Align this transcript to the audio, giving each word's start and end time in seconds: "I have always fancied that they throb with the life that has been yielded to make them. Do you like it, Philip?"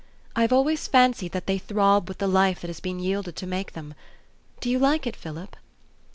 "I 0.35 0.41
have 0.41 0.51
always 0.51 0.87
fancied 0.87 1.31
that 1.33 1.45
they 1.45 1.59
throb 1.59 2.07
with 2.07 2.17
the 2.17 2.25
life 2.25 2.61
that 2.61 2.69
has 2.69 2.79
been 2.79 2.99
yielded 2.99 3.35
to 3.35 3.45
make 3.45 3.73
them. 3.73 3.93
Do 4.59 4.67
you 4.67 4.79
like 4.79 5.05
it, 5.05 5.15
Philip?" 5.15 5.55